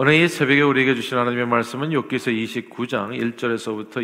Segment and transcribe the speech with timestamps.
[0.00, 3.96] 오늘 이 새벽에 우리에게 주신 하나님의 말씀은 욥기서 29장 1절에서부터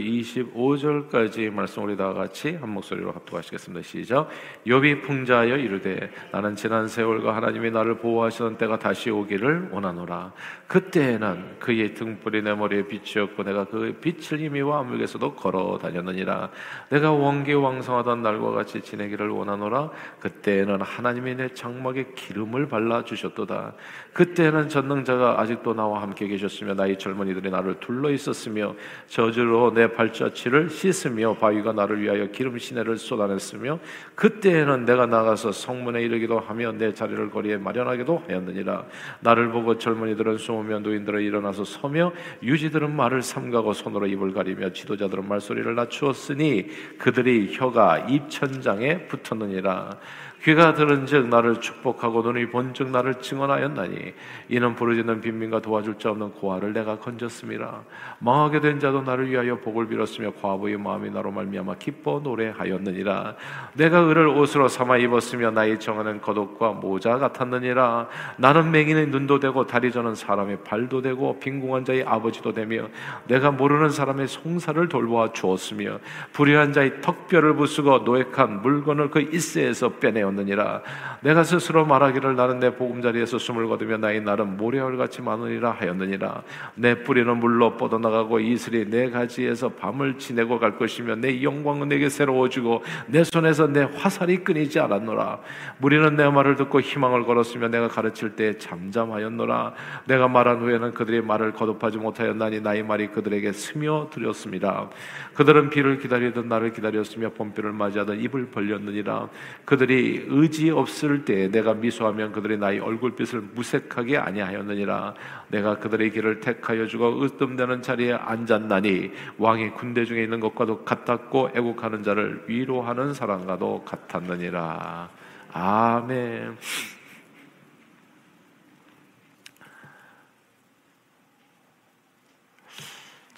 [0.52, 3.86] 25절까지의 말씀 우리 다 같이 한 목소리로 합독하시겠습니다.
[3.86, 4.28] 시작.
[4.66, 10.32] 욥이 풍자하여 이르되 나는 지난 세월과 하나님이 나를 보호하시던 때가 다시 오기를 원하노라.
[10.66, 16.50] 그때에는 그의 등불이 내 머리에 빛이었고 내가 그 빛을 힘이와 암흑에서도 걸어 다녔느니라.
[16.90, 19.90] 내가 원기왕성하던 날과 같이 지내기를 원하노라.
[20.18, 23.74] 그때에는 하나님이 내 장막에 기름을 발라 주셨도다.
[24.12, 28.74] 그때에는 전능자가 아직도 나와 함께 계셨으며 나의 젊은이들이 나를 둘러 있었으며
[29.06, 33.78] 저주로 내 발자취를 씻으며 바위가 나를 위하여 기름 시내를 쏟아냈으며
[34.14, 38.84] 그때에는 내가 나가서 성문에 이르기도 하며 내 자리를 거리에 마련하기도 하였느니라.
[39.20, 45.74] 나를 보고 젊은이들은 숨으며 노인들은 일어나서 서며 유지들은 말을 삼가고 손으로 입을 가리며 지도자들은 말소리를
[45.74, 49.98] 낮추었으니 그들이 혀가 입천장에 붙었느니라
[50.44, 54.12] 귀가 들은즉 나를 축복하고 눈이 본즉 나를 증언하였나니
[54.50, 57.80] 이는 부르짖는 빈민과 도와줄 자 없는 고아를 내가 건졌습니다.
[58.18, 63.36] 망하게 된 자도 나를 위하여 복을 빌었으며 과부의 마음이 나로 말미암아 기뻐 노래하였느니라.
[63.72, 68.08] 내가 을을 옷으로 삼아 입었으며 나의 정하는 겉옷과 모자 같았느니라.
[68.36, 72.88] 나는 맹인의 눈도 되고 다리 저는 사람의 발도 되고 빈궁한 자의 아버지도 되며
[73.28, 76.00] 내가 모르는 사람의 송사를 돌보아 주었으며
[76.34, 80.82] 불의한 자의 턱뼈를 부수고 노획한 물건을 그 일세에서 빼내었 되었느니라.
[81.20, 86.42] 내가 스스로 말하기를 나는 내 보금자리에서 숨을 거두며 나의 날은 모래알같이 많으리라 하였느니라.
[86.74, 92.82] 내 뿌리는 물로 뻗어나가고 이슬이 내 가지에서 밤을 지내고 갈 것이며 내 영광은 내게 새로워지고
[93.06, 95.38] 내 손에서 내 화살이 끊이지 않았노라.
[95.78, 99.72] 무리는 내 말을 듣고 희망을 걸었으며 내가 가르칠 때 잠잠하였노라.
[100.06, 104.90] 내가 말한 후에는 그들이 말을 거듭하지 못하였나니 나의 말이 그들에게 스며들었습니다.
[105.34, 109.28] 그들은 비를 기다리던 나를 기다렸으며 봄비를 맞이하던 입을 벌렸느니라.
[109.64, 115.14] 그들이 의지 없을 때 내가 미소하면 그들이 나의 얼굴빛을 무색하게 아니하였느니라
[115.48, 122.02] 내가 그들의 길을 택하여 주고 으뜸되는 자리에 앉았나니 왕이 군대 중에 있는 것과도 같았고 애국하는
[122.02, 125.08] 자를 위로하는 사람과도 같았느니라
[125.52, 126.56] 아멘.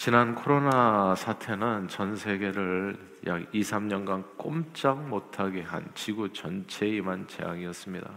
[0.06, 8.09] 지난 코로나 사태는 전 세계를 약 2, 3년간 꼼짝 못하게 한 지구 전체에 임한 재앙이었습니다.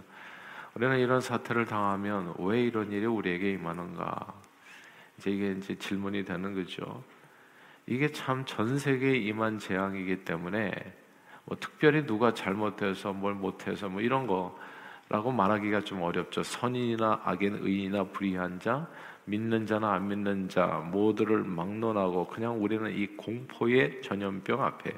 [0.75, 4.33] 우리는 이런 사태를 당하면 왜 이런 일이 우리에게 임하는가?
[5.17, 7.03] 이제 이게 이제 질문이 되는 거죠.
[7.87, 10.71] 이게 참 전 세계에 임한 재앙이기 때문에
[11.45, 16.43] 뭐 특별히 누가 잘못해서 뭘 못해서 뭐 이런 거라고 말하기가 좀 어렵죠.
[16.43, 18.87] 선인이나 악인, 의인이나 불의한 자,
[19.29, 24.91] 믿는 자나 안 믿는 자 모두를 막론하고 그냥 우리는 이 공포의 전염병 앞에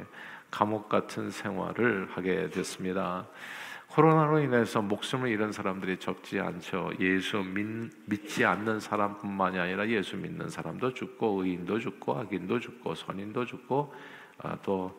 [0.50, 3.28] 감옥 같은 생활을 하게 됐습니다.
[3.88, 6.92] 코로나로 인해서 목숨을 잃은 사람들이 적지 않죠.
[7.02, 13.46] 예수 믿, 지 않는 사람뿐만이 아니라 예수 믿는 사람도 죽고 의인도 죽고 악인도 죽고 선인도
[13.46, 13.94] 죽고
[14.40, 14.98] 아, 또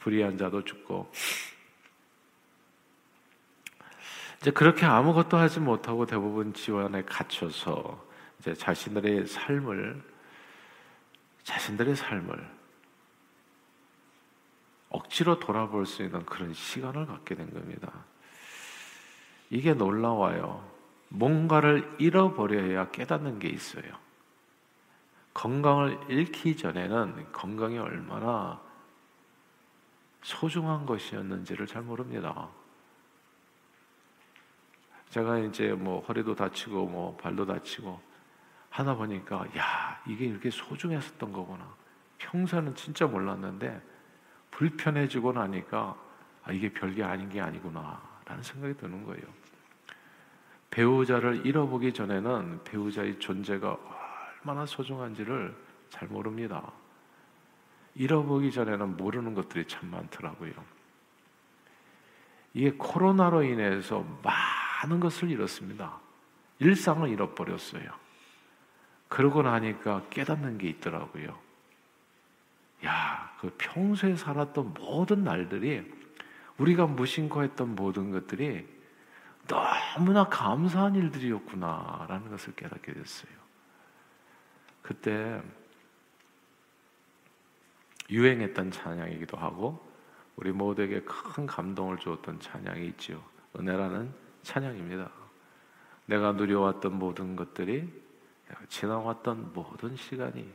[0.00, 1.08] 불의한 자도 죽고
[4.40, 8.11] 이제 그렇게 아무것도 하지 못하고 대부분 지원에 갇혀서
[8.42, 10.02] 이제 자신들의 삶을
[11.44, 12.50] 자신들의 삶을
[14.90, 18.04] 억지로 돌아볼 수 있는 그런 시간을 갖게 된 겁니다.
[19.48, 20.68] 이게 놀라워요.
[21.08, 23.84] 뭔가를 잃어버려야 깨닫는 게 있어요.
[25.34, 28.60] 건강을 잃기 전에는 건강이 얼마나
[30.22, 32.48] 소중한 것이었는지를 잘 모릅니다.
[35.10, 38.11] 제가 이제 뭐 허리도 다치고 뭐 발도 다치고
[38.72, 41.68] 하다 보니까 야 이게 이렇게 소중했었던 거구나.
[42.18, 43.80] 평소에는 진짜 몰랐는데
[44.50, 45.96] 불편해지고 나니까
[46.44, 49.22] 아, 이게 별게 아닌 게 아니구나라는 생각이 드는 거예요.
[50.70, 53.76] 배우자를 잃어보기 전에는 배우자의 존재가
[54.40, 55.54] 얼마나 소중한지를
[55.90, 56.72] 잘 모릅니다.
[57.94, 60.52] 잃어보기 전에는 모르는 것들이 참 많더라고요.
[62.54, 66.00] 이게 코로나로 인해서 많은 것을 잃었습니다.
[66.58, 68.01] 일상을 잃어버렸어요.
[69.12, 71.38] 그러고 나니까 깨닫는 게 있더라고요.
[72.86, 75.84] 야, 그 평소에 살았던 모든 날들이
[76.56, 78.66] 우리가 무심코했던 모든 것들이
[79.46, 83.32] 너무나 감사한 일들이었구나라는 것을 깨닫게 됐어요.
[84.80, 85.42] 그때
[88.08, 89.86] 유행했던 찬양이기도 하고
[90.36, 93.22] 우리 모두에게 큰 감동을 주었던 찬양이 있죠.
[93.58, 94.10] 은혜라는
[94.42, 95.10] 찬양입니다.
[96.06, 98.01] 내가 누려왔던 모든 것들이
[98.68, 100.52] 지나왔던 모든 시간이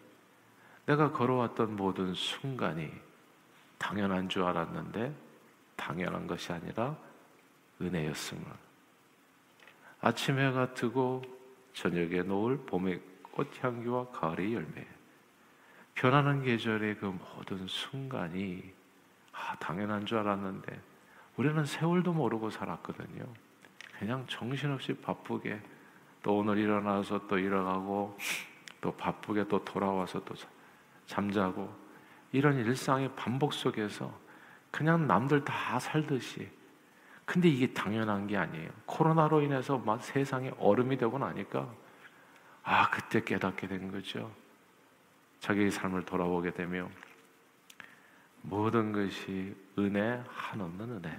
[0.85, 2.91] 내가 걸어왔던 모든 순간이
[3.77, 5.13] 당연한 줄 알았는데
[5.75, 6.95] 당연한 것이 아니라
[7.81, 8.43] 은혜였음을
[10.01, 11.21] 아침 해가 뜨고
[11.73, 12.99] 저녁에 노을 봄에
[13.31, 14.85] 꽃향기와 가을의 열매.
[15.93, 18.73] 변하는 계절의 그 모든 순간이
[19.31, 20.79] 아, 당연한 줄 알았는데
[21.35, 23.25] 우리는 세월도 모르고 살았거든요.
[23.99, 25.59] 그냥 정신없이 바쁘게
[26.27, 28.17] 또 오늘 일어나서 또 일어나고
[28.81, 30.35] 또 바쁘게 또 돌아와서 또
[31.05, 31.73] 잠자고
[32.33, 34.13] 이런 일상의 반복 속에서
[34.69, 36.49] 그냥 남들 다 살듯이
[37.23, 38.69] 근데 이게 당연한 게 아니에요.
[38.85, 41.73] 코로나로 인해서 막 세상에 얼음이 되고 나니까
[42.61, 44.29] 아 그때 깨닫게 된 거죠.
[45.39, 46.89] 자기의 삶을 돌아보게 되며
[48.41, 51.17] 모든 것이 은혜 한없는 은혜.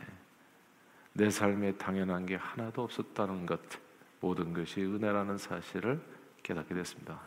[1.15, 3.88] 내 삶에 당연한 게 하나도 없었다는 것.
[4.21, 6.01] 모든 것이 은혜라는 사실을
[6.43, 7.21] 깨닫게 됐습니다.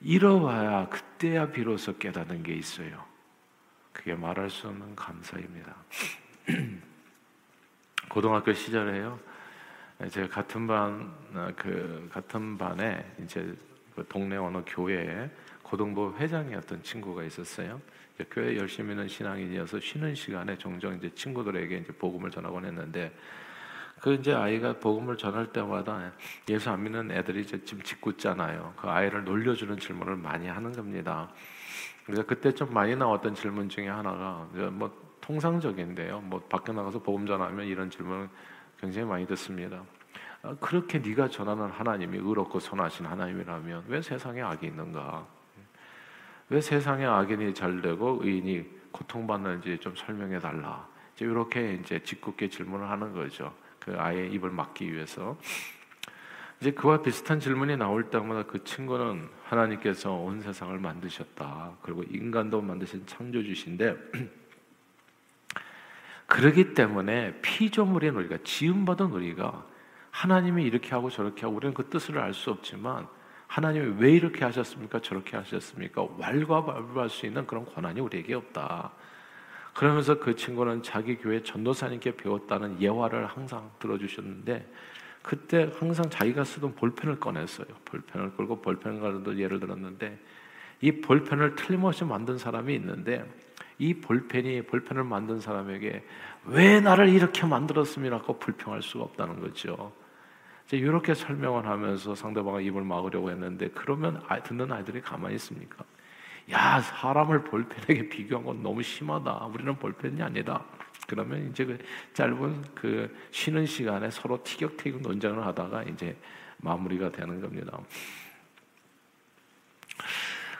[0.00, 3.04] 잃어봐야 그때야 비로소 깨닫는 게 있어요.
[3.92, 5.76] 그게 말할 수 없는 감사입니다.
[8.08, 9.18] 고등학교 시절에요.
[10.10, 11.12] 제가 같은 반,
[11.56, 13.54] 그 같은 반에 이제
[13.94, 15.30] 그 동네 어느 교회에
[15.62, 17.80] 고등부 회장이었던 친구가 있었어요.
[18.30, 23.12] 교회 열심히 있는 신앙인이어서 쉬는 시간에 종종 이제 친구들에게 이제 복음을 전하곤 했는데
[24.02, 26.10] 그 이제 아이가 복음을 전할 때마다
[26.48, 28.74] 예수 안 믿는 애들이 이제 지금 짓궂잖아요.
[28.76, 31.30] 그 아이를 놀려주는 질문을 많이 하는 겁니다.
[32.04, 36.20] 그래서 그때 좀 많이 나왔던 질문 중에 하나가 뭐 통상적인데요.
[36.22, 38.28] 뭐 밖에 나가서 복음 전하면 이런 질문을
[38.80, 39.84] 굉장히 많이 듣습니다.
[40.42, 45.24] 아, 그렇게 네가 전하는 하나님이 의롭고 선하신 하나님이라면 왜 세상에 악이 있는가?
[46.48, 50.88] 왜 세상에 악인이 잘 되고 의인이 고통받는지 좀 설명해 달라.
[51.20, 53.61] 이렇게 이제 짓궂게 질문을 하는 거죠.
[53.84, 55.36] 그 아이의 입을 막기 위해서.
[56.60, 61.72] 이제 그와 비슷한 질문이 나올 때마다 그 친구는 하나님께서 온 세상을 만드셨다.
[61.82, 63.96] 그리고 인간도 만드신 창조주신데
[66.26, 69.66] 그러기 때문에 피조물인 우리가 지음받은 우리가
[70.12, 73.08] 하나님이 이렇게 하고 저렇게 하고 우리는 그 뜻을 알 수 없지만
[73.48, 75.00] 하나님이 왜 이렇게 하셨습니까?
[75.00, 76.06] 저렇게 하셨습니까?
[76.16, 78.92] 왈가왈부할 수 있는 그런 권한이 우리에게 없다.
[79.74, 84.70] 그러면서 그 친구는 자기 교회 전도사님께 배웠다는 예화를 항상 들어주셨는데
[85.22, 87.66] 그때 항상 자기가 쓰던 볼펜을 꺼냈어요.
[87.84, 90.18] 볼펜을 끌고 볼펜 가지고 예를 들었는데
[90.80, 93.24] 이 볼펜을 틀림없이 만든 사람이 있는데
[93.78, 96.04] 이 볼펜이 볼펜을 만든 사람에게
[96.46, 99.92] 왜 나를 이렇게 만들었음이라고 불평할 수가 없다는 거죠.
[100.72, 105.84] 이렇게 설명을 하면서 상대방의 입을 막으려고 했는데 그러면 듣는 아이들이 가만히 있습니까?
[106.50, 109.46] 야 사람을 볼펜에게 비교한 건 너무 심하다.
[109.46, 110.64] 우리는 볼펜이 아니다.
[111.06, 111.78] 그러면 이제 그
[112.14, 116.16] 짧은 그 쉬는 시간에 서로 티격태격 논쟁을 하다가 이제
[116.58, 117.78] 마무리가 되는 겁니다.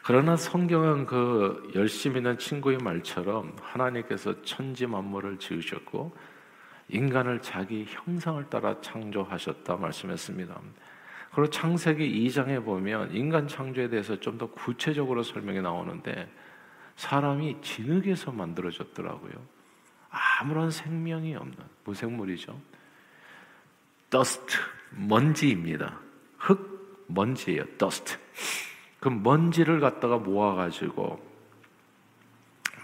[0.05, 6.14] 그러나 성경은 그 열심히 있는 친구의 말처럼 하나님께서 천지 만물을 지으셨고
[6.88, 10.61] 인간을 자기 형상을 따라 창조하셨다 말씀했습니다.
[11.34, 16.31] 그리고 창세기 2장에 보면 인간 창조에 대해서 좀 더 구체적으로 설명이 나오는데
[16.96, 19.32] 사람이 진흙에서 만들어졌더라고요.
[20.11, 22.61] 아무런 생명이 없는 무생물이죠.
[24.11, 24.58] dust
[24.90, 25.99] 먼지입니다.
[26.37, 27.64] 흙 먼지예요.
[27.79, 28.19] dust.
[29.00, 31.19] 그 먼지를 갖다가 모아 가지고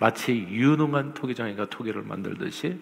[0.00, 2.80] 마치 유능한 토기장이가 토기를 만들듯이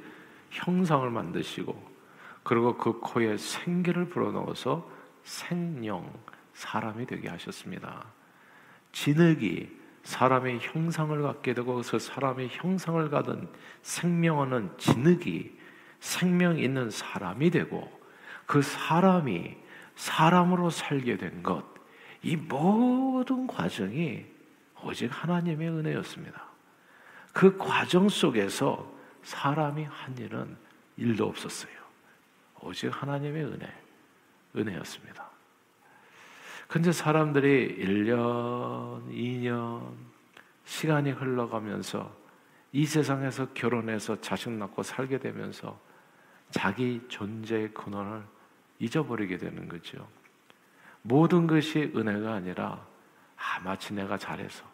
[0.50, 1.96] 형상을 만드시고
[2.44, 4.95] 그리고 그 코에 생기를 불어넣어서
[5.26, 6.10] 생령
[6.54, 8.06] 사람이 되게 하셨습니다.
[8.92, 9.68] 진흙이
[10.04, 13.48] 사람의 형상을 갖게 되고 그래서 사람의 형상을 가든
[13.82, 15.58] 생명하는 진흙이
[15.98, 17.90] 생명 있는 사람이 되고
[18.46, 19.56] 그 사람이
[19.96, 21.64] 사람으로 살게 된 것,
[22.22, 24.24] 이 모든 과정이
[24.84, 26.44] 오직 하나님의 은혜였습니다.
[27.32, 30.56] 그 과정 속에서 사람이 한 일은
[30.96, 31.74] 일도 없었어요.
[32.60, 33.85] 오직 하나님의 은혜,
[34.56, 35.26] 은혜였습니다.
[36.68, 39.94] 근데 사람들이 1년, 2년,
[40.64, 42.12] 시간이 흘러가면서
[42.72, 45.78] 이 세상에서 결혼해서 자식 낳고 살게 되면서
[46.50, 48.22] 자기 존재의 근원을
[48.78, 50.06] 잊어버리게 되는 거죠.
[51.02, 52.84] 모든 것이 은혜가 아니라
[53.36, 54.64] 아, 마치 내가 잘해서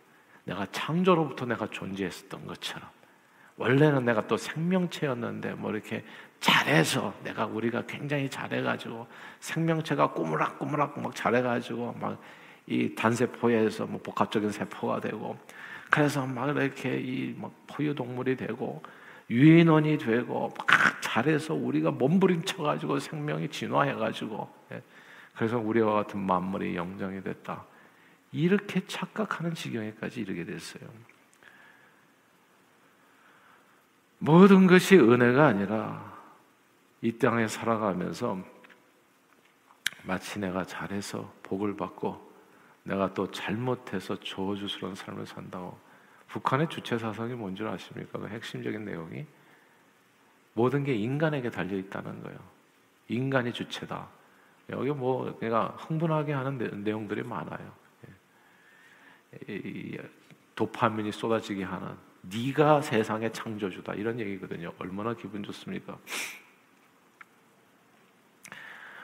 [0.45, 2.89] 내가 창조로부터 내가 존재했었던 것처럼
[3.57, 6.05] 원래는 내가 또 생명체였는데 뭐 이렇게
[6.41, 9.07] 잘해서 내가 우리가 굉장히 잘해가지고
[9.41, 12.19] 생명체가 꾸물락꾸물락 막 잘해가지고 막
[12.67, 15.39] 이 단세포에서 뭐 복합적인 세포가 되고
[15.91, 18.83] 그래서 막 이렇게 이 막 포유 동물이 되고
[19.31, 20.67] 유인원이 되고 막
[21.03, 24.83] 잘해서 우리가 몸부림쳐가지고 생명이 진화해가지고 예.
[25.35, 27.65] 그래서 우리와 같은 만물이 영장이 됐다
[28.31, 30.89] 이렇게 착각하는 지경에까지 이르게 됐어요.
[34.25, 36.13] 모든 것이 은혜가 아니라
[37.01, 38.39] 이 땅에 살아가면서
[40.05, 42.33] 마치 내가 잘해서 복을 받고
[42.85, 45.77] 내가 또 잘못해서 저주스러운 삶을 산다고.
[46.29, 48.21] 북한의 주체 사상이 뭔지 아십니까?
[48.21, 49.27] 그 핵심적인 내용이
[50.55, 52.39] 모든 게 인간에게 달려 있다는 거예요.
[53.09, 54.07] 인간이 주체다.
[54.71, 57.73] 여기 뭐 내가 흥분하게 하는 내용들이 많아요.
[59.49, 59.99] 예.
[60.55, 64.73] 도파민이 쏟아지게 하는 네가 세상의 창조주다 이런 얘기거든요.
[64.79, 65.99] 얼마나 기분 좋습니까?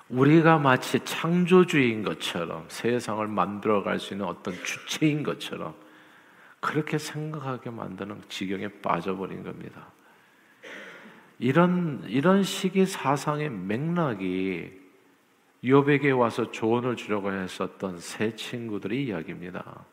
[0.08, 5.74] 우리가 마치 창조주인 것처럼 세상을 만들어갈 수 있는 어떤 주체인 것처럼
[6.60, 9.86] 그렇게 생각하게 만드는 지경에 빠져버린 겁니다.
[11.38, 14.78] 이런 이런 식의 사상의 맥락이
[15.64, 19.84] 요백에 와서 조언을 주려고 했었던 세 친구들의 이야기입니다.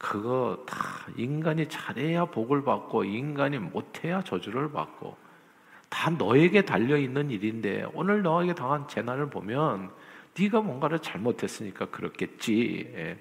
[0.00, 0.78] 그거 다
[1.14, 5.14] 인간이 잘해야 복을 받고 인간이 못해야 저주를 받고
[5.90, 9.90] 다 너에게 달려 있는 일인데 오늘 너에게 당한 재난을 보면
[10.38, 12.90] 네가 뭔가를 잘못했으니까 그렇겠지.
[12.94, 13.18] 예.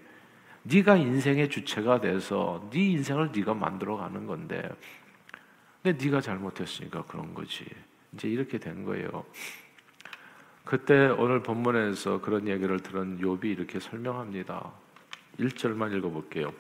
[0.64, 4.70] 네가 인생의 주체가 돼서 네 인생을 네가 만들어 가는 건데
[5.84, 7.66] 근데 네가 잘못했으니까 그런 거지.
[8.14, 9.26] 이제 이렇게 된 거예요.
[10.64, 14.72] 그때 오늘 본문에서 그런 얘기를 들은 욥이 이렇게 설명합니다.
[15.40, 16.54] 1절만 읽어볼게요.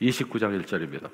[0.00, 1.10] 29장 1절입니다.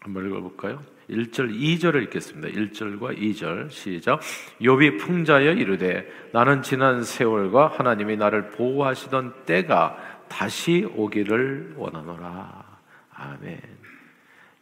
[0.00, 0.82] 한번 읽어볼까요?
[1.10, 2.48] 1절, 2절을 읽겠습니다.
[2.48, 4.20] 1절과 2절 시작.
[4.60, 12.78] 욥이 풍자여 이르되 나는 지난 세월과 하나님이 나를 보호하시던 때가 다시 오기를 원하노라.
[13.12, 13.60] 아멘.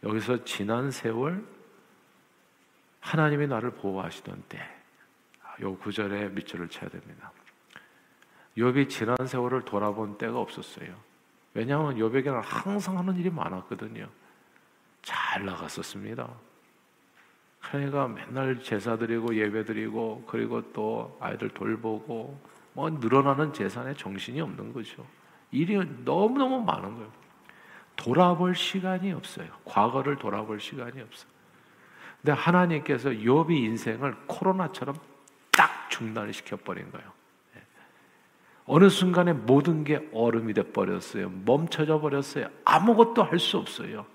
[0.03, 1.43] 여기서 지난 세월
[2.99, 4.59] 하나님이 나를 보호하시던 때.
[5.61, 7.31] 요 구절에 밑줄을 쳐야 됩니다.
[8.59, 10.93] 욥이 지난 세월을 돌아본 때가 없었어요.
[11.53, 14.07] 왜냐하면 욥에게는 항상 하는 일이 많았거든요.
[15.01, 16.29] 잘 나갔었습니다.
[17.61, 22.39] 그러니까 맨날 제사 드리고 예배 드리고 그리고 또 아이들 돌보고
[22.73, 25.05] 뭐 늘어나는 재산에 정신이 없는 거죠.
[25.51, 27.11] 일이 너무너무 많은 거예요.
[27.95, 29.47] 돌아볼 시간이 없어요.
[29.65, 31.31] 과거를 돌아볼 시간이 없어요.
[32.21, 34.95] 근데 하나님께서 욥이 인생을 코로나처럼
[35.51, 37.18] 딱 중단을 시켜 버린 거예요.
[38.71, 41.31] 어느 순간에 모든 게 얼음이 돼 버렸어요.
[41.43, 42.49] 멈춰져 버렸어요.
[42.65, 44.05] 아무것도 할 수 없어요.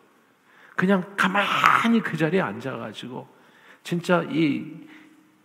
[0.77, 3.27] 그냥 가만히 그 자리에 앉아가지고
[3.83, 4.87] 진짜 이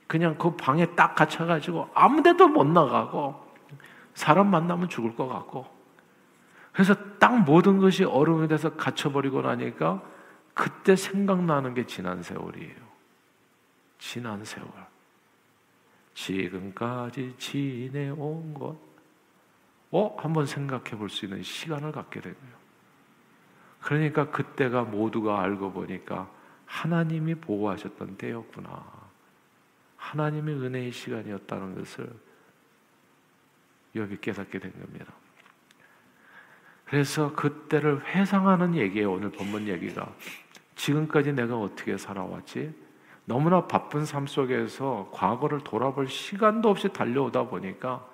[0.06, 3.48] 그냥 그 방에 딱 갇혀가지고 아무데도 못 나가고
[4.14, 5.66] 사람 만나면 죽을 것 같고
[6.72, 10.04] 그래서 딱 모든 것이 얼음이 돼서 갇혀버리고 나니까
[10.54, 12.76] 그때 생각나는 게 지난 세월이에요.
[13.98, 14.70] 지난 세월.
[16.14, 18.89] 지금까지 지내온 것.
[19.92, 20.16] 어?
[20.20, 22.60] 한번 생각해 볼 수 있는 시간을 갖게 되고요.
[23.82, 26.30] 그러니까 그때가 모두가 알고 보니까
[26.66, 28.86] 하나님이 보호하셨던 때였구나.
[29.98, 32.10] 하나님의 은혜의 시간이었다는 것을
[33.96, 35.14] 여기 깨닫게 된 겁니다.
[36.86, 39.14] 그래서 그때를 회상하는 얘기예요.
[39.14, 40.12] 오늘 본문 얘기가.
[40.76, 42.74] 지금까지 내가 어떻게 살아왔지?
[43.26, 48.08] 너무나 바쁜 삶 속에서 과거를 돌아볼 시간도 없이 달려오다 보니까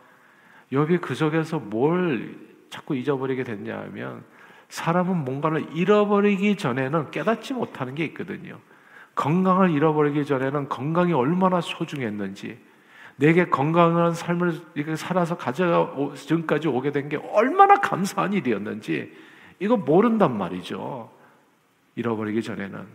[0.72, 2.36] 욥이 그 속에서 뭘
[2.69, 4.24] 자꾸 잊어버리게 됐냐 하면
[4.69, 8.60] 사람은 뭔가를 잃어버리기 전에는 깨닫지 못하는 게 있거든요.
[9.15, 12.60] 건강을 잃어버리기 전에는 건강이 얼마나 소중했는지,
[13.17, 19.13] 내게 건강한 삶을 이렇게 살아서 가져가 지금까지 오게 된 게 얼마나 감사한 일이었는지
[19.60, 21.10] 이거 모른단 말이죠.
[21.95, 22.86] 잃어버리기 전에는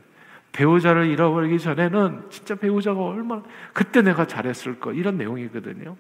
[0.53, 5.97] 배우자를 잃어버리기 전에는 진짜 배우자가 얼마나 그때 내가 잘했을 거 이런 내용이거든요.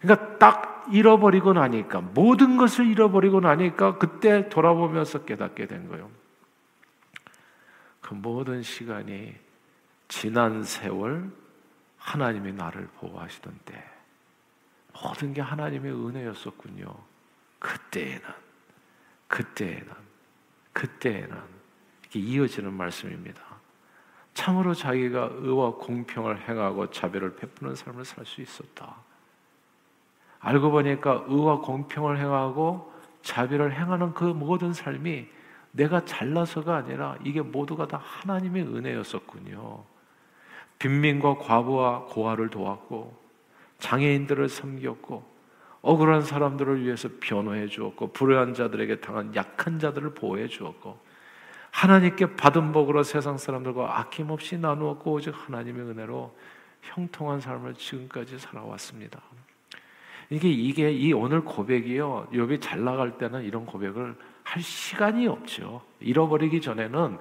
[0.00, 6.10] 그러니까 딱 잃어버리고 나니까 모든 것을 잃어버리고 나니까 그때 돌아보면서 깨닫게 된 거예요.
[8.00, 9.34] 그 모든 시간이
[10.08, 11.30] 지난 세월
[11.98, 13.84] 하나님이 나를 보호하시던 때
[15.02, 16.94] 모든 게 하나님의 은혜였었군요.
[17.58, 18.22] 그때에는
[19.28, 19.92] 그때에는
[20.72, 21.36] 그때에는
[22.02, 23.42] 이렇게 이어지는 말씀입니다.
[24.34, 29.05] 참으로 자기가 의와 공평을 행하고 자비를 베푸는 삶을 살 수 있었다.
[30.46, 35.26] 알고 보니까 의와 공평을 행하고 자비를 행하는 그 모든 삶이
[35.72, 39.82] 내가 잘나서가 아니라 이게 모두가 다 하나님의 은혜였었군요.
[40.78, 43.12] 빈민과 과부와 고아를 도왔고
[43.80, 45.24] 장애인들을 섬겼고
[45.82, 50.96] 억울한 사람들을 위해서 변호해 주었고 불의한 자들에게 당한 약한 자들을 보호해 주었고
[51.72, 56.32] 하나님께 받은 복으로 세상 사람들과 아낌없이 나누었고 오직 하나님의 은혜로
[56.82, 59.20] 형통한 삶을 지금까지 살아왔습니다.
[60.30, 62.28] 이게 이게 이 오늘 고백이요.
[62.32, 65.82] 욥이 잘 나갈 때는 이런 고백을 할 시간이 없죠.
[66.00, 67.18] 잃어버리기 전에는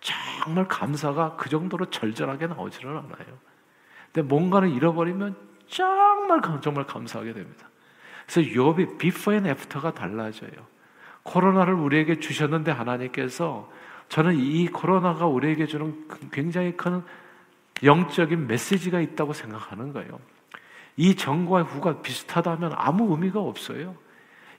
[0.00, 3.38] 정말 감사가 그 정도로 절절하게 나오지는 않아요.
[4.12, 5.34] 근데 뭔가를 잃어버리면
[5.66, 7.68] 정말 정말 감사하게 됩니다.
[8.26, 10.50] 그래서 욥이 before and after가 달라져요.
[11.24, 13.70] 코로나를 우리에게 주셨는데 하나님께서
[14.08, 17.02] 저는 이 코로나가 우리에게 주는 굉장히 큰
[17.82, 20.20] 영적인 메시지가 있다고 생각하는 거예요.
[20.96, 23.96] 이 전과 후가 비슷하다면 아무 의미가 없어요.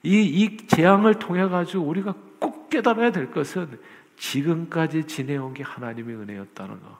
[0.02, 3.78] 이, 이 재앙을 통해 가지고 우리가 꼭 깨달아야 될 것은
[4.16, 6.98] 지금까지 지내온 게 하나님의 은혜였다는 거.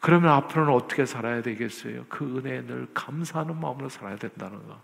[0.00, 2.04] 그러면 앞으로는 어떻게 살아야 되겠어요?
[2.08, 4.80] 그 은혜에 늘 감사하는 마음으로 살아야 된다는 거.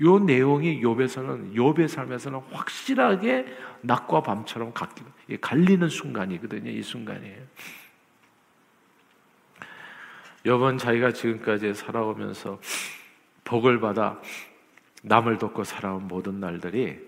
[0.00, 3.46] 요 내용이 욥에서는 욥의 삶에서는 확실하게
[3.82, 4.72] 낮과 밤처럼
[5.40, 6.70] 갈리는 순간이거든요.
[6.70, 7.42] 이 순간이에요.
[10.44, 12.58] 욥은 자기가 지금까지 살아오면서
[13.44, 14.20] 복을 받아
[15.02, 16.98] 남을 돕고 살아온 모든 날들이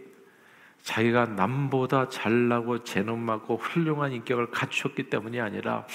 [0.82, 5.86] 자기가 남보다 잘나고 재능 많고 훌륭한 인격을 갖추었기 때문이 아니라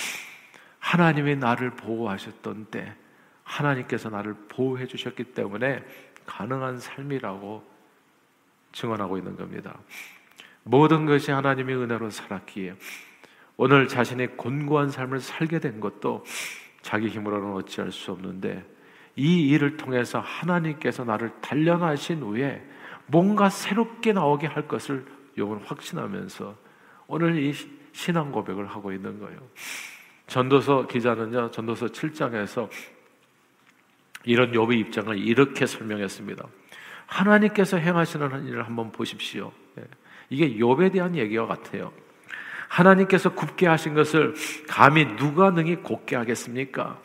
[0.79, 2.95] 하나님이 나를 보호하셨던 때
[3.43, 5.83] 하나님께서 나를 보호해 주셨기 때문에
[6.25, 7.63] 가능한 삶이라고
[8.71, 9.77] 증언하고 있는 겁니다.
[10.63, 12.75] 모든 것이 하나님의 은혜로 살았기에
[13.57, 16.23] 오늘 자신의 곤고한 삶을 살게 된 것도
[16.89, 18.65] 자기 힘으로는 어찌할 수 없는데
[19.15, 22.67] 이 일을 통해서 하나님께서 나를 단련하신 후에
[23.05, 25.05] 뭔가 새롭게 나오게 할 것을
[25.37, 26.55] 욥은 확신하면서
[27.05, 27.53] 오늘 이
[27.91, 29.39] 신앙 고백을 하고 있는 거예요.
[30.25, 32.67] 전도서 기자는요, 전도서 7장에서
[34.23, 36.43] 이런 욥의 입장을 이렇게 설명했습니다.
[37.05, 39.51] 하나님께서 행하시는 일을 한번 보십시오.
[39.77, 39.83] 예.
[40.31, 41.93] 이게 욥에 대한 얘기와 같아요.
[42.69, 44.35] 하나님께서 굽게 하신 것을
[44.69, 47.01] 감히 누가 능히 곱게 하겠습니까?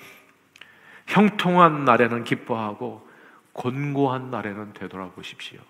[1.07, 3.09] 형통한 날에는 기뻐하고
[3.53, 5.61] 곤고한 날에는 되돌아보십시오.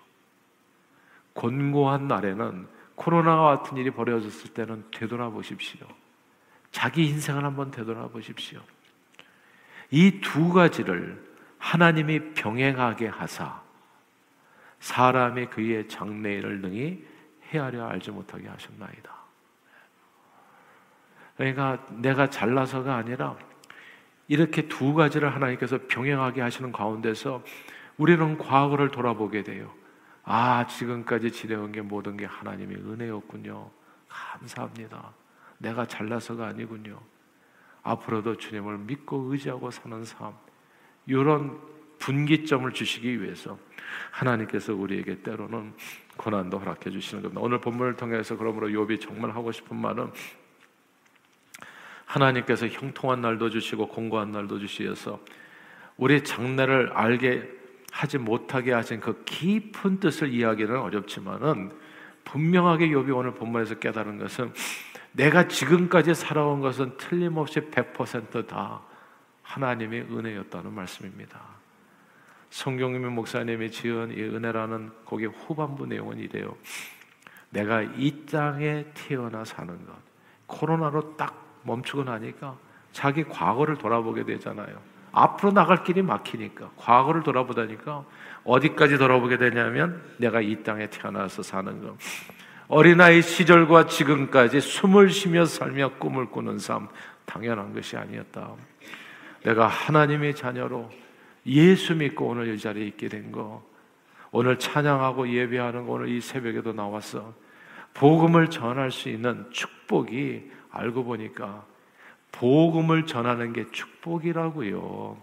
[1.33, 5.87] 곤고한 날에는 코로나와 같은 일이 벌어졌을 때는 되돌아보십시오.
[6.71, 8.59] 자기 인생을 한번 되돌아보십시오.
[9.91, 11.23] 이 두 가지를
[11.57, 13.61] 하나님이 병행하게 하사
[14.79, 17.05] 사람이 그의 장래일을 능히
[17.51, 19.14] 헤아려 알지 못하게 하셨나이다.
[21.37, 23.35] 그러니까 내가 잘나서가 아니라
[24.27, 27.43] 이렇게 두 가지를 하나님께서 병행하게 하시는 가운데서
[27.97, 29.71] 우리는 과거를 돌아보게 돼요.
[30.23, 33.69] 아, 지금까지 지내온 게 모든 게 하나님의 은혜였군요.
[34.07, 35.13] 감사합니다.
[35.59, 36.99] 내가 잘나서가 아니군요.
[37.83, 40.33] 앞으로도 주님을 믿고 의지하고 사는 삶.
[41.05, 41.59] 이런
[41.99, 43.57] 분기점을 주시기 위해서
[44.11, 45.73] 하나님께서 우리에게 때로는
[46.17, 47.41] 고난도 허락해 주시는 겁니다.
[47.41, 50.11] 오늘 본문을 통해서 그러므로 욥이 정말 하고 싶은 말은
[52.05, 55.19] 하나님께서 형통한 날도 주시고 공고한 날도 주시어서
[55.97, 57.49] 우리 장래를 알게
[57.91, 61.71] 하지 못하게 하신 그 깊은 뜻을 이야기는 어렵지만은
[62.25, 64.53] 분명하게 욥이 오늘 본문에서 깨달은 것은
[65.13, 68.81] 내가 지금까지 살아온 것은 틀림없이 100%다
[69.43, 71.39] 하나님의 은혜였다는 말씀입니다.
[72.49, 76.57] 성경님 목사님이 지은 이 은혜라는 곡의 후반부 내용은 이래요.
[77.49, 79.93] 내가 이 땅에 태어나 사는 것.
[80.47, 82.55] 코로나로 딱 멈추고 나니까
[82.91, 84.79] 자기 과거를 돌아보게 되잖아요.
[85.11, 88.03] 앞으로 나갈 길이 막히니까 과거를 돌아보다니까
[88.43, 91.97] 어디까지 돌아보게 되냐면 내가 이 땅에 태어나서 사는 것.
[92.67, 96.87] 어린아이 시절과 지금까지 숨을 쉬며 살며 꿈을 꾸는 삶
[97.25, 98.53] 당연한 것이 아니었다.
[99.43, 100.89] 내가 하나님의 자녀로
[101.45, 103.63] 예수 믿고 오늘 이 자리에 있게 된 거,
[104.31, 107.33] 오늘 찬양하고 예배하는 거 오늘 이 새벽에도 나왔어.
[107.93, 111.63] 복음을 전할 수 있는 축복이 알고 보니까
[112.31, 115.17] 복음을 전하는 게 축복이라고요.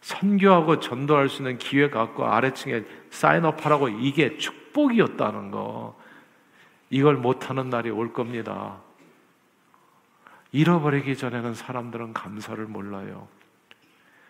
[0.00, 5.98] 선교하고 전도할 수 있는 기회 갖고 아래층에 사인업하라고 이게 축복이었다는 거.
[6.88, 8.78] 이걸 못하는 날이 올 겁니다.
[10.52, 13.28] 잃어버리기 전에는 사람들은 감사를 몰라요.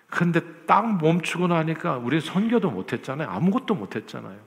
[0.09, 3.29] 근데 딱 멈추고 나니까 우리 선교도 못했잖아요.
[3.29, 4.39] 아무것도 못했잖아요.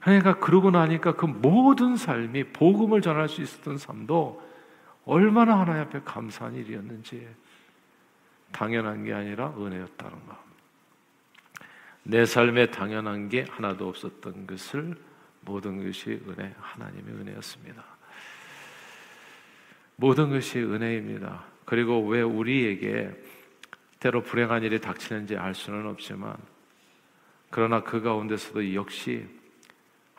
[0.00, 4.50] 그러니까 그러고 나니까 그 모든 삶이 복음을 전할 수 있었던 삶도
[5.04, 7.28] 얼마나 하나님 앞에 감사한 일이었는지
[8.52, 10.36] 당연한 게 아니라 은혜였다는 것.
[12.02, 14.96] 내 삶에 당연한 게 하나도 없었던 것을
[15.42, 17.84] 모든 것이 은혜, 하나님의 은혜였습니다.
[19.96, 21.44] 모든 것이 은혜입니다.
[21.66, 23.10] 그리고 왜 우리에게
[24.00, 26.36] 때로 불행한 일이 닥치는지 알 수는 없지만,
[27.50, 29.26] 그러나 그 가운데서도 역시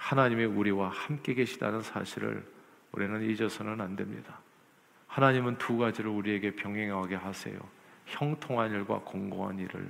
[0.02, 2.44] 하나님이 우리와 함께 계시다는 사실을
[2.92, 4.40] 우리는 잊어서는 안 됩니다.
[5.06, 7.60] 하나님은 두 가지를 우리에게 병행하게 하세요.
[8.08, 9.88] 형통한 일과 공고한 일을.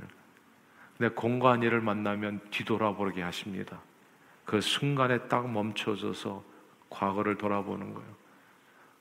[0.97, 3.79] 근데 공고한 일을 만나면 뒤돌아보게 하십니다.
[4.43, 6.43] 그 순간에 딱 멈춰져서
[6.89, 8.15] 과거를 돌아보는 거예요.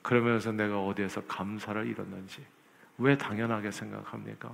[0.02, 2.46] 그러면서 내가 어디에서 감사를 잃었는지
[2.98, 4.52] 왜 당연하게 생각합니까?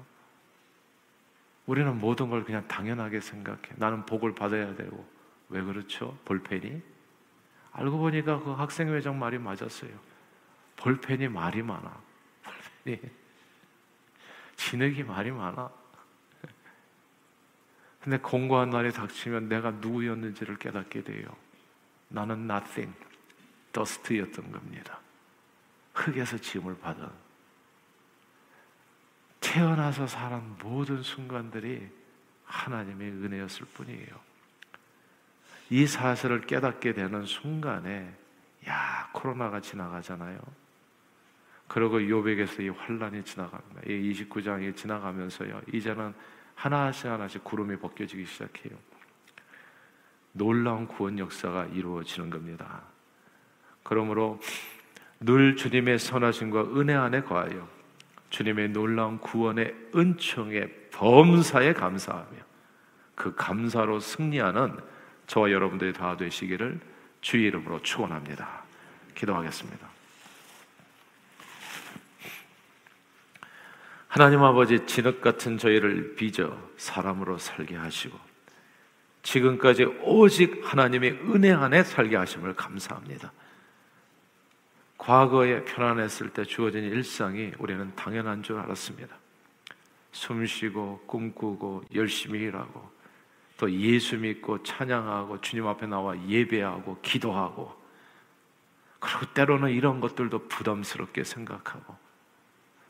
[1.67, 3.61] 우리는 모든 걸 그냥 당연하게 생각해.
[3.77, 5.16] 나는 복을 받아야 되고.
[5.49, 6.19] 왜 그렇죠?
[6.25, 6.83] 볼펜이?
[7.73, 9.91] 알고 보니까 그 학생회장 말이 맞았어요.
[10.77, 12.01] 볼펜이 말이 많아.
[12.85, 13.11] 볼펜이.
[14.57, 15.71] 진흙이 말이 많아.
[18.01, 21.29] 근데 공고한 날이 닥치면 내가 누구였는지를 깨닫게 돼요.
[22.09, 22.97] 나는 nothing,
[23.73, 25.01] dust였던 겁니다.
[25.93, 27.09] 흙에서 지음을 받은.
[29.41, 31.89] 태어나서 살은 모든 순간들이
[32.45, 34.21] 하나님의 은혜였을 뿐이에요.
[35.71, 38.15] 이 사실을 깨닫게 되는 순간에
[38.69, 40.39] 야 코로나가 지나가잖아요.
[41.69, 43.83] 그리고 요백에서 이 환란이 지나갑니다.
[43.87, 45.61] 이 29장이 지나가면서요.
[45.73, 46.15] 이제는
[46.55, 48.77] 하나씩 하나씩 구름이 벗겨지기 시작해요.
[50.33, 52.83] 놀라운 구원 역사가 이루어지는 겁니다.
[53.83, 54.41] 그러므로
[55.21, 57.69] 늘 주님의 선하심과 은혜 안에 거하여
[58.31, 62.37] 주님의 놀라운 구원의 은총의 범사에 감사하며
[63.15, 64.77] 그 감사로 승리하는
[65.27, 66.81] 저와 여러분들이 다 되시기를
[67.21, 68.63] 주의 이름으로 축원합니다.
[69.15, 69.89] 기도하겠습니다.
[74.09, 78.19] 하나님 아버지 진흙 같은 저희를 빚어 사람으로 살게 하시고
[79.23, 83.33] 지금까지 오직 하나님의 은혜 안에 살게 하심을 감사합니다.
[84.97, 89.17] 과거에 편안했을 때 주어진 일상이 우리는 당연한 줄 알았습니다.
[90.13, 92.96] 숨 쉬고 꿈꾸고 열심히 일하고
[93.57, 97.75] 또 예수 믿고 찬양하고 주님 앞에 나와 예배하고 기도하고
[98.99, 101.95] 그리고 때로는 이런 것들도 부담스럽게 생각하고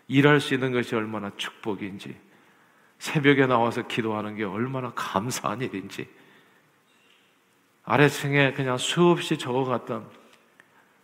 [0.09, 2.17] 일할 수 있는 것이 얼마나 축복인지
[2.99, 6.09] 새벽에 나와서 기도하는 게 얼마나 감사한 일인지
[7.85, 10.09] 아래층에 그냥 수없이 적어갔던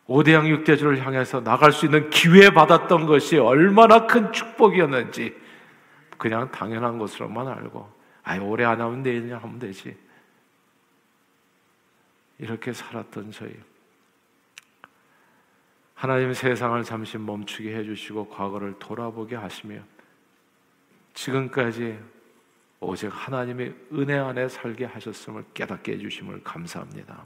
[0.07, 5.35] 오대양 육대주를 향해서 나갈 수 있는 기회 받았던 것이 얼마나 큰 축복이었는지
[6.19, 9.97] 그냥 당연한 것으로만 알고 아이 오래 안 하면 내일 하면 되지.
[12.39, 13.55] 이렇게 살았던 저희.
[15.95, 19.81] 하나님 세상을 잠시 멈추게 해주시고 과거를 돌아보게 하시며
[21.15, 21.99] 지금까지
[22.81, 27.25] 오직 하나님의 은혜 안에 살게 하셨음을 깨닫게 해주심을 감사합니다.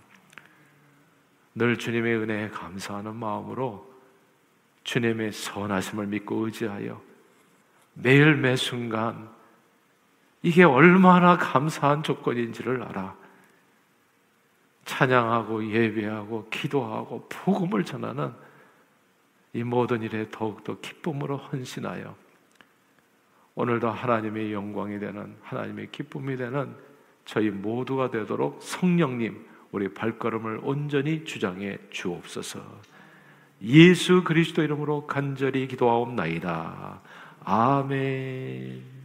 [1.54, 3.90] 늘 주님의 은혜에 감사하는 마음으로
[4.84, 7.02] 주님의 선하심을 믿고 의지하여
[7.94, 9.34] 매일 매 순간
[10.46, 13.16] 이게 얼마나 감사한 조건인지를 알아.
[14.84, 18.32] 찬양하고 예배하고 기도하고 복음을 전하는
[19.52, 22.14] 이 모든 일에 더욱더 기쁨으로 헌신하여
[23.56, 26.76] 오늘도 하나님의 영광이 되는 하나님의 기쁨이 되는
[27.24, 32.60] 저희 모두가 되도록 성령님 우리 발걸음을 온전히 주장해 주옵소서.
[33.62, 37.00] 예수 그리스도 이름으로 간절히 기도하옵나이다.
[37.42, 38.95] 아멘.